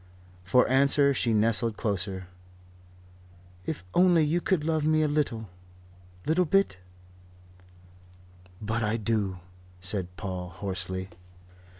For 0.43 0.67
answer 0.67 1.13
she 1.13 1.31
nestled 1.31 1.77
closer. 1.77 2.25
"If 3.67 3.83
only 3.93 4.25
you 4.25 4.41
could 4.41 4.63
love 4.63 4.83
me 4.83 5.03
a 5.03 5.07
little, 5.07 5.47
little 6.25 6.45
bit?" 6.45 6.77
"But 8.59 8.81
I 8.81 8.97
do," 8.97 9.41
said 9.79 10.15
Paul 10.17 10.49
hoarsely. 10.49 11.09